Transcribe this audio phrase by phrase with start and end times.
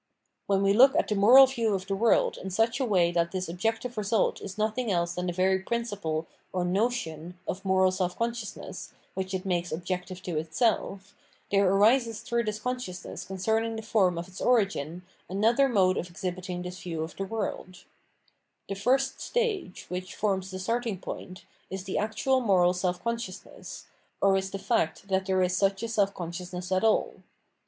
[0.47, 3.31] When we look at the moral view of the world in such a way that
[3.31, 8.17] this objective result is nothing else than the very principle or notion of moral self
[8.17, 11.13] conscious ness which it makes objective to itself,
[11.51, 16.63] there arises through this consciousness concerning the form of its origin another mode of exhibiting
[16.63, 17.83] this view of the world.
[18.69, 22.39] 622 Phenomenology of Mind The first stage, which forms the starting point, is the actual
[22.41, 23.85] moral self consciousness,
[24.19, 27.17] or is the fact that there is such a self consciousness 'at all.